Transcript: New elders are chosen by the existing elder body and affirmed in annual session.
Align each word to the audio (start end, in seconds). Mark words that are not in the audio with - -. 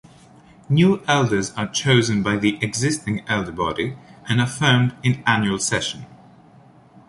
New 0.67 1.03
elders 1.07 1.51
are 1.53 1.67
chosen 1.71 2.23
by 2.23 2.35
the 2.35 2.57
existing 2.59 3.23
elder 3.27 3.51
body 3.51 3.95
and 4.27 4.41
affirmed 4.41 4.95
in 5.03 5.21
annual 5.27 5.59
session. 5.59 6.07